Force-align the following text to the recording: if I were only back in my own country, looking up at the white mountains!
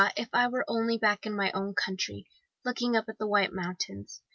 if 0.17 0.29
I 0.33 0.47
were 0.47 0.65
only 0.67 0.97
back 0.97 1.27
in 1.27 1.35
my 1.35 1.51
own 1.51 1.75
country, 1.75 2.25
looking 2.65 2.95
up 2.95 3.07
at 3.07 3.19
the 3.19 3.27
white 3.27 3.53
mountains! 3.53 4.23